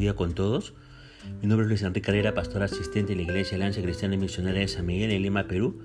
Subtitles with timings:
[0.00, 0.72] día con todos.
[1.42, 4.58] Mi nombre es Luis Enrique Carrera, pastor asistente de la Iglesia Alianza Cristiana y Misionera
[4.58, 5.78] de San Miguel en Lima, Perú.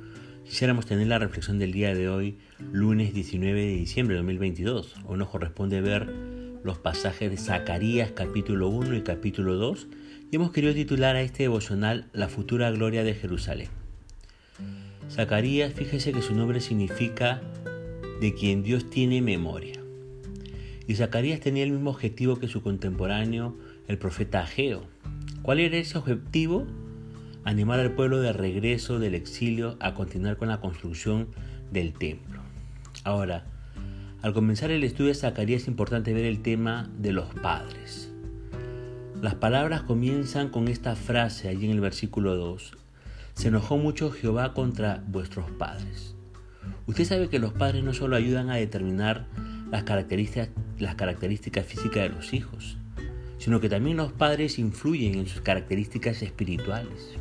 [0.46, 2.38] Quisiéramos tener la reflexión del día de hoy,
[2.71, 4.96] lunes 19 de diciembre de 2022.
[5.06, 6.07] Hoy nos corresponde ver
[6.63, 9.88] los pasajes de Zacarías capítulo 1 y capítulo 2
[10.31, 13.67] y hemos querido titular a este devocional La futura gloria de Jerusalén.
[15.11, 17.41] Zacarías, fíjese que su nombre significa
[18.21, 19.81] de quien Dios tiene memoria.
[20.88, 23.57] Y Zacarías tenía el mismo objetivo que su contemporáneo,
[23.88, 24.84] el profeta Ageo.
[25.41, 26.66] ¿Cuál era ese objetivo?
[27.43, 31.27] Animar al pueblo de regreso del exilio a continuar con la construcción
[31.71, 32.41] del templo.
[33.03, 33.45] Ahora,
[34.21, 38.12] al comenzar el estudio de Zacarías es importante ver el tema de los padres.
[39.21, 42.76] Las palabras comienzan con esta frase allí en el versículo 2.
[43.35, 46.15] Se enojó mucho Jehová contra vuestros padres.
[46.88, 49.27] Usted sabe que los padres no solo ayudan a determinar
[49.70, 52.77] las características, las características físicas de los hijos,
[53.46, 57.12] sino que también los padres influyen en sus características espirituales.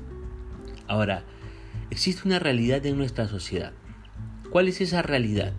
[0.89, 1.23] Ahora,
[1.91, 3.75] existe una realidad en nuestra sociedad.
[4.49, 5.53] ¿Cuál es esa realidad?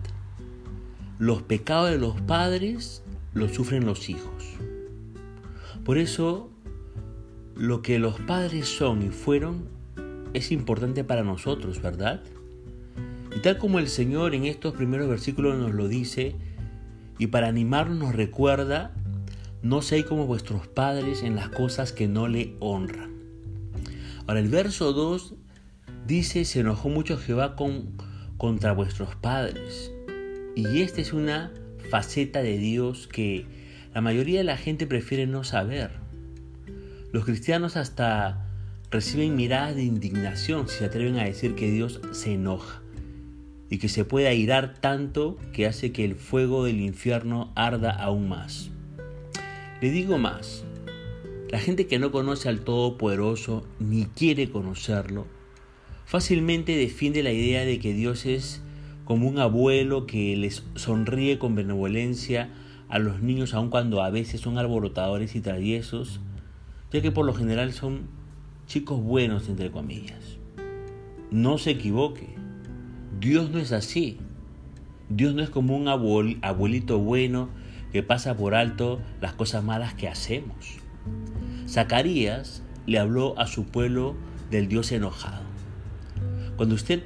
[1.20, 4.56] Los pecados de los padres los sufren los hijos.
[5.84, 6.50] Por eso,
[7.54, 9.68] lo que los padres son y fueron
[10.34, 12.24] es importante para nosotros, ¿verdad?
[13.36, 16.34] Y tal como el Señor en estos primeros versículos nos lo dice,
[17.20, 18.96] y para animarnos nos recuerda,
[19.62, 23.16] no seáis como vuestros padres en las cosas que no le honran.
[24.26, 25.34] Ahora el verso 2
[26.06, 27.96] dice, se enojó mucho Jehová con,
[28.36, 29.92] contra vuestros padres.
[30.54, 31.52] Y esta es una
[31.90, 33.46] faceta de Dios que
[33.94, 35.90] la mayoría de la gente prefiere no saber.
[37.12, 38.46] Los cristianos hasta
[38.90, 42.82] reciben miradas de indignación si se atreven a decir que Dios se enoja
[43.68, 48.28] y que se puede airar tanto que hace que el fuego del infierno arda aún
[48.28, 48.70] más.
[49.82, 50.64] Le digo más,
[51.50, 55.26] la gente que no conoce al Todopoderoso ni quiere conocerlo,
[56.06, 58.62] fácilmente defiende la idea de que Dios es
[59.04, 62.48] como un abuelo que les sonríe con benevolencia
[62.88, 66.20] a los niños aun cuando a veces son alborotadores y traviesos,
[66.90, 68.06] ya que por lo general son
[68.66, 70.38] chicos buenos entre comillas.
[71.30, 72.28] No se equivoque,
[73.20, 74.16] Dios no es así.
[75.10, 77.50] Dios no es como un abuelito bueno
[77.92, 80.78] que pasa por alto las cosas malas que hacemos.
[81.68, 84.16] Zacarías le habló a su pueblo
[84.50, 85.44] del Dios enojado.
[86.56, 87.02] Cuando usted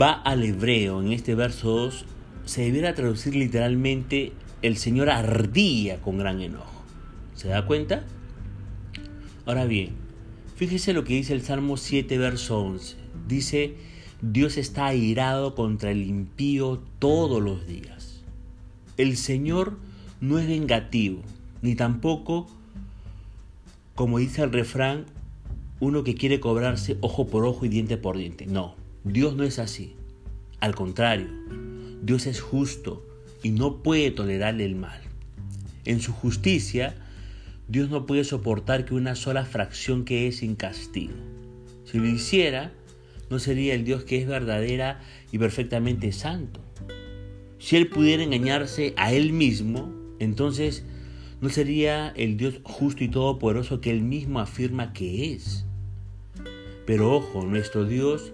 [0.00, 2.04] va al hebreo en este verso 2,
[2.44, 6.82] se debiera traducir literalmente el Señor ardía con gran enojo.
[7.34, 8.04] ¿Se da cuenta?
[9.44, 9.90] Ahora bien,
[10.56, 12.96] fíjese lo que dice el Salmo 7, verso 11.
[13.28, 13.76] Dice,
[14.22, 17.95] Dios está airado contra el impío todos los días.
[18.96, 19.78] El Señor
[20.22, 21.20] no es vengativo,
[21.60, 22.46] ni tampoco,
[23.94, 25.04] como dice el refrán,
[25.80, 28.46] uno que quiere cobrarse ojo por ojo y diente por diente.
[28.46, 28.74] No,
[29.04, 29.94] Dios no es así.
[30.60, 31.28] Al contrario,
[32.02, 33.04] Dios es justo
[33.42, 35.00] y no puede tolerar el mal.
[35.84, 36.96] En su justicia,
[37.68, 41.14] Dios no puede soportar que una sola fracción quede sin castigo.
[41.84, 42.72] Si lo hiciera,
[43.28, 45.00] no sería el Dios que es verdadera
[45.32, 46.65] y perfectamente santo.
[47.58, 50.84] Si Él pudiera engañarse a Él mismo, entonces
[51.40, 55.64] no sería el Dios justo y todopoderoso que Él mismo afirma que es.
[56.86, 58.32] Pero ojo, nuestro Dios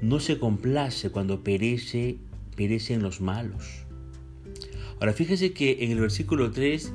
[0.00, 2.18] no se complace cuando perece,
[2.56, 3.84] perecen los malos.
[5.00, 6.92] Ahora fíjese que en el versículo 3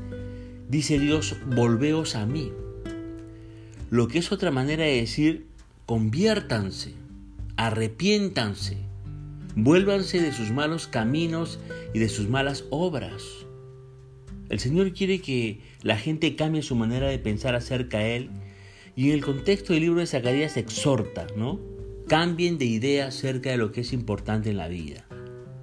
[0.69, 2.51] dice Dios, volveos a mí.
[3.89, 5.47] Lo que es otra manera de decir,
[5.85, 6.93] conviértanse
[7.59, 8.77] arrepiéntanse,
[9.55, 11.59] vuélvanse de sus malos caminos
[11.93, 13.23] y de sus malas obras.
[14.49, 18.29] El Señor quiere que la gente cambie su manera de pensar acerca de Él
[18.95, 21.59] y en el contexto del libro de Zacarías exhorta, ¿no?
[22.07, 25.05] Cambien de idea acerca de lo que es importante en la vida.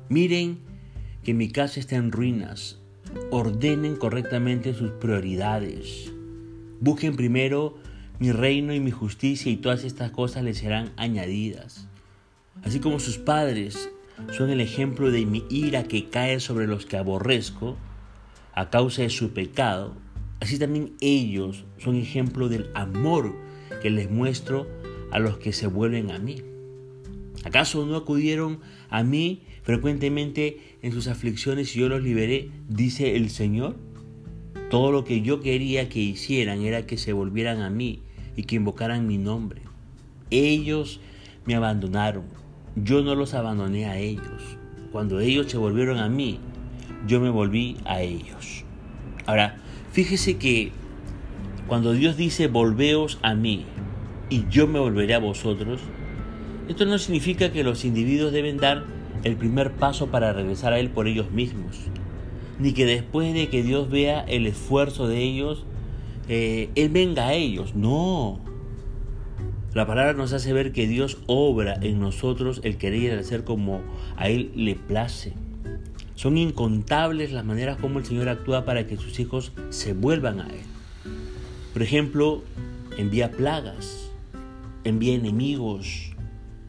[0.08, 0.60] Miren
[1.24, 2.78] que mi casa está en ruinas.
[3.30, 6.12] Ordenen correctamente sus prioridades.
[6.80, 7.76] Busquen primero
[8.20, 11.88] mi reino y mi justicia y todas estas cosas les serán añadidas.
[12.62, 13.90] Así como sus padres
[14.36, 17.76] son el ejemplo de mi ira que cae sobre los que aborrezco
[18.54, 19.94] a causa de su pecado,
[20.40, 23.36] así también ellos son ejemplo del amor
[23.82, 24.66] que les muestro
[25.12, 26.42] a los que se vuelven a mí.
[27.44, 32.50] ¿Acaso no acudieron a mí frecuentemente en sus aflicciones y yo los liberé?
[32.68, 33.76] Dice el Señor.
[34.70, 38.02] Todo lo que yo quería que hicieran era que se volvieran a mí
[38.34, 39.62] y que invocaran mi nombre.
[40.30, 41.00] Ellos
[41.44, 42.24] me abandonaron,
[42.76, 44.58] yo no los abandoné a ellos.
[44.92, 46.38] Cuando ellos se volvieron a mí,
[47.06, 48.64] yo me volví a ellos.
[49.26, 49.56] Ahora,
[49.92, 50.72] fíjese que
[51.66, 53.64] cuando Dios dice volveos a mí
[54.30, 55.80] y yo me volveré a vosotros,
[56.68, 58.84] esto no significa que los individuos deben dar
[59.24, 61.76] el primer paso para regresar a Él por ellos mismos,
[62.58, 65.64] ni que después de que Dios vea el esfuerzo de ellos,
[66.28, 67.74] eh, Él venga a ellos.
[67.74, 68.40] No.
[69.76, 73.44] La palabra nos hace ver que Dios obra en nosotros el querer y el hacer
[73.44, 73.82] como
[74.16, 75.34] a Él le place.
[76.14, 80.46] Son incontables las maneras como el Señor actúa para que sus hijos se vuelvan a
[80.46, 80.64] Él.
[81.74, 82.42] Por ejemplo,
[82.96, 84.10] envía plagas,
[84.84, 86.12] envía enemigos,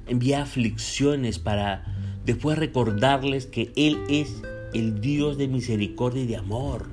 [0.06, 1.86] envía aflicciones para
[2.26, 4.42] después recordarles que Él es
[4.74, 6.88] el Dios de misericordia y de amor.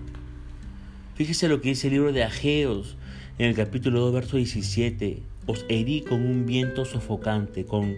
[1.17, 2.97] Fíjese lo que dice el libro de Ageos
[3.39, 5.23] en el capítulo 2, verso 17.
[5.47, 7.95] Os herí con un viento sofocante, con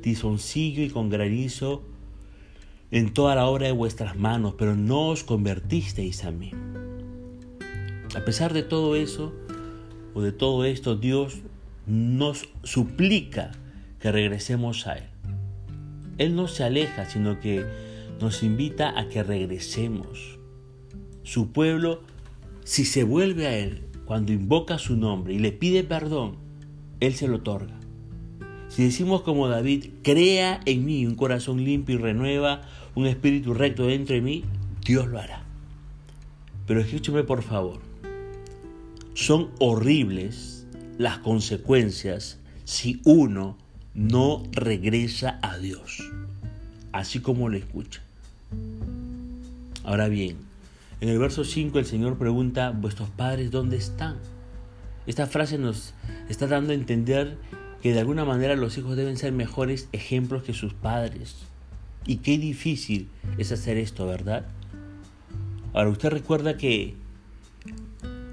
[0.00, 1.82] tizoncillo y con granizo
[2.90, 6.50] en toda la obra de vuestras manos, pero no os convertisteis a mí.
[8.14, 9.32] A pesar de todo eso,
[10.14, 11.38] o de todo esto, Dios
[11.86, 13.52] nos suplica
[13.98, 15.04] que regresemos a Él.
[16.18, 17.64] Él no se aleja, sino que
[18.20, 20.38] nos invita a que regresemos.
[21.22, 22.02] Su pueblo,
[22.64, 26.36] si se vuelve a Él, cuando invoca su nombre y le pide perdón,
[27.00, 27.80] Él se lo otorga.
[28.68, 32.60] Si decimos como David, crea en mí un corazón limpio y renueva
[32.94, 34.44] un espíritu recto dentro de mí,
[34.84, 35.46] Dios lo hará.
[36.66, 37.80] Pero escúcheme por favor,
[39.14, 40.66] son horribles
[40.98, 43.56] las consecuencias si uno
[43.94, 46.02] no regresa a Dios,
[46.92, 48.02] así como lo escucha.
[49.84, 50.36] Ahora bien,
[51.02, 54.18] en el verso 5 el Señor pregunta, ¿vuestros padres dónde están?
[55.04, 55.94] Esta frase nos
[56.28, 57.38] está dando a entender
[57.82, 61.38] que de alguna manera los hijos deben ser mejores ejemplos que sus padres.
[62.06, 64.46] Y qué difícil es hacer esto, ¿verdad?
[65.72, 66.94] Ahora, usted recuerda que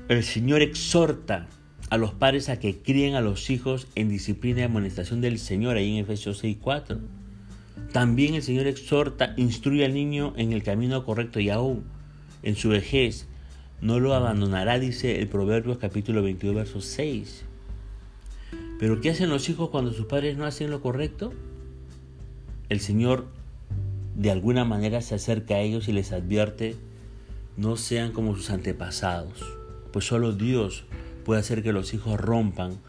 [0.07, 1.47] el Señor exhorta
[1.89, 5.75] a los padres a que críen a los hijos en disciplina y amonestación del Señor,
[5.75, 6.99] ahí en Efesios 6.4.
[7.91, 11.97] También el Señor exhorta, instruye al niño en el camino correcto y aún
[12.43, 13.27] en su vejez
[13.81, 17.45] no lo abandonará, dice el Proverbios capítulo 22, verso 6.
[18.79, 21.33] Pero ¿qué hacen los hijos cuando sus padres no hacen lo correcto?
[22.69, 23.27] El Señor
[24.15, 26.75] de alguna manera se acerca a ellos y les advierte,
[27.55, 29.45] no sean como sus antepasados,
[29.93, 30.85] pues solo Dios
[31.23, 32.79] puede hacer que los hijos rompan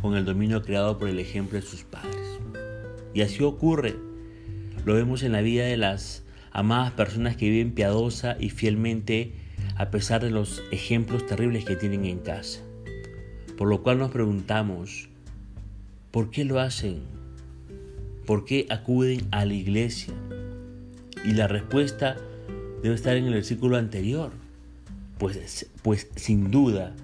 [0.00, 2.38] con el dominio creado por el ejemplo de sus padres.
[3.12, 3.96] Y así ocurre.
[4.84, 6.22] Lo vemos en la vida de las
[6.52, 9.32] amadas personas que viven piadosa y fielmente
[9.76, 12.60] a pesar de los ejemplos terribles que tienen en casa.
[13.56, 15.08] Por lo cual nos preguntamos,
[16.10, 17.02] ¿Por qué lo hacen?
[18.24, 20.14] ¿Por qué acuden a la iglesia?
[21.22, 22.16] Y la respuesta
[22.82, 24.32] debe estar en el versículo anterior.
[25.18, 26.94] Pues, pues sin duda,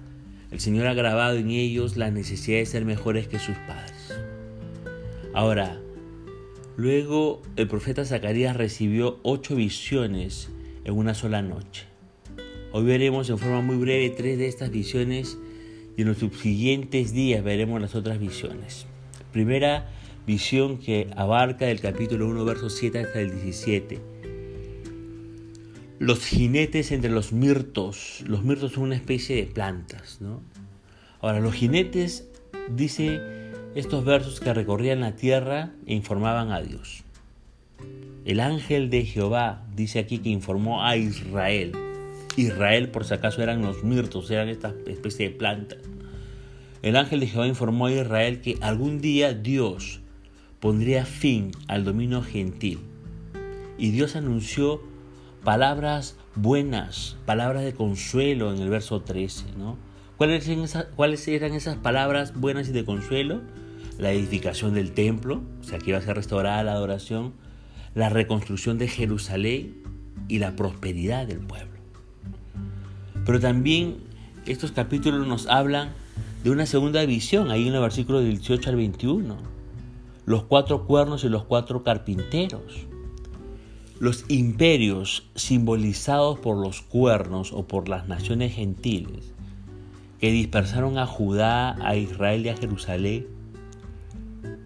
[0.49, 4.15] el Señor ha grabado en ellos la necesidad de ser mejores que sus padres.
[5.33, 5.79] Ahora,
[6.77, 10.49] luego el profeta Zacarías recibió ocho visiones
[10.83, 11.85] en una sola noche.
[12.71, 15.37] Hoy veremos en forma muy breve tres de estas visiones
[15.95, 18.85] y en los subsiguientes días veremos las otras visiones.
[19.31, 19.89] Primera
[20.27, 23.99] visión que abarca del capítulo 1, versos 7 hasta el 17.
[25.99, 28.23] Los jinetes entre los mirtos.
[28.27, 30.41] Los mirtos son una especie de plantas, ¿no?
[31.21, 32.27] Ahora, los jinetes,
[32.69, 33.19] dice
[33.75, 37.03] estos versos que recorrían la tierra e informaban a Dios.
[38.23, 41.73] El ángel de Jehová dice aquí que informó a Israel.
[42.37, 45.79] Israel, por si acaso, eran los mirtos, eran esta especie de plantas.
[46.81, 49.99] El ángel de Jehová informó a Israel que algún día Dios
[50.61, 52.79] pondría fin al dominio gentil.
[53.77, 54.81] Y Dios anunció
[55.43, 59.45] palabras buenas, palabras de consuelo en el verso 13.
[59.57, 59.77] ¿no?
[60.17, 63.41] ¿Cuáles, eran esas, ¿Cuáles eran esas palabras buenas y de consuelo?
[63.97, 67.33] La edificación del templo, o sea que iba a ser restaurada la adoración,
[67.93, 69.83] la reconstrucción de Jerusalén
[70.27, 71.79] y la prosperidad del pueblo.
[73.25, 73.97] Pero también
[74.45, 75.93] estos capítulos nos hablan
[76.43, 79.35] de una segunda visión, ahí en el versículo del 18 al 21.
[80.25, 82.85] Los cuatro cuernos y los cuatro carpinteros.
[83.99, 89.33] Los imperios simbolizados por los cuernos o por las naciones gentiles
[90.19, 93.27] que dispersaron a Judá, a Israel y a Jerusalén,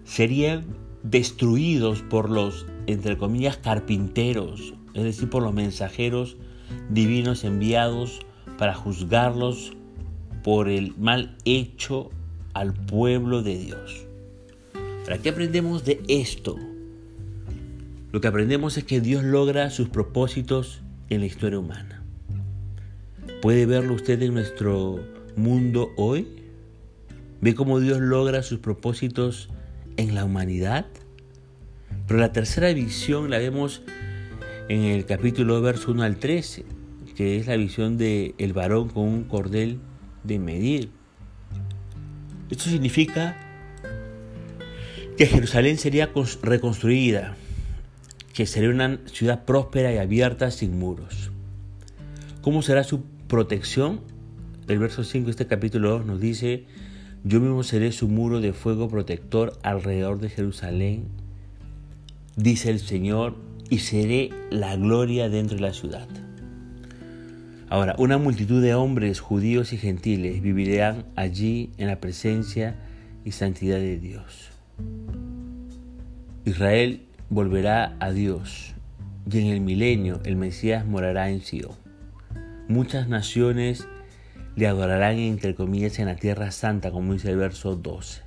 [0.10, 0.66] serían
[1.04, 6.36] destruidos por los, entre comillas, carpinteros, es decir, por los mensajeros
[6.90, 8.20] divinos enviados
[8.58, 9.74] para juzgarlos
[10.44, 12.10] por el mal hecho
[12.54, 14.08] al pueblo de Dios.
[15.06, 16.58] ¿Para qué aprendemos de esto?
[18.12, 22.04] Lo que aprendemos es que Dios logra sus propósitos en la historia humana.
[23.44, 25.00] Puede verlo usted en nuestro
[25.36, 26.28] mundo hoy?
[27.42, 29.50] ¿Ve cómo Dios logra sus propósitos
[30.00, 30.86] en la humanidad?
[32.08, 33.84] Pero la tercera visión la vemos
[34.70, 36.66] en el capítulo verso 1 al 13,
[37.16, 39.80] que es la visión del el varón con un cordel
[40.24, 40.92] de medir.
[42.50, 43.38] Esto significa
[45.18, 47.36] que Jerusalén sería reconstruida,
[48.34, 51.32] que sería una ciudad próspera y abierta sin muros.
[52.42, 54.02] ¿Cómo será su protección?
[54.70, 56.66] El verso 5 de este capítulo 2 nos dice,
[57.24, 61.06] yo mismo seré su muro de fuego protector alrededor de Jerusalén,
[62.36, 63.36] dice el Señor,
[63.70, 66.08] y seré la gloria dentro de la ciudad.
[67.70, 72.76] Ahora, una multitud de hombres judíos y gentiles vivirán allí en la presencia
[73.26, 74.50] y santidad de Dios.
[76.46, 78.74] Israel volverá a Dios
[79.32, 81.76] y en el milenio el Mesías morará en Sion.
[82.68, 83.88] Muchas naciones
[84.56, 88.22] le adorarán entre comillas en la tierra santa, como dice el verso 12.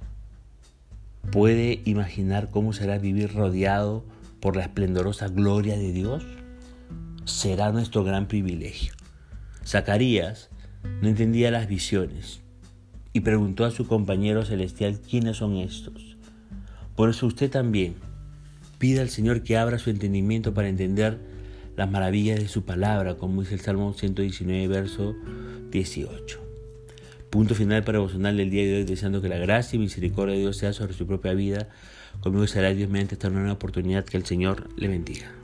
[1.31, 4.05] ¿Puede imaginar cómo será vivir rodeado
[4.41, 6.25] por la esplendorosa gloria de Dios?
[7.25, 8.93] Será nuestro gran privilegio.
[9.64, 10.50] Zacarías
[11.00, 12.41] no entendía las visiones
[13.12, 16.17] y preguntó a su compañero celestial quiénes son estos.
[16.97, 17.95] Por eso usted también
[18.79, 21.19] pida al Señor que abra su entendimiento para entender
[21.76, 25.14] las maravillas de su palabra, como dice el Salmo 119, verso
[25.73, 26.38] 18.
[27.31, 30.41] Punto final para devocional del día de hoy, deseando que la gracia y misericordia de
[30.43, 31.71] Dios sea sobre su propia vida.
[32.21, 35.42] Conmigo será Dios mediante esta nueva oportunidad que el Señor le bendiga.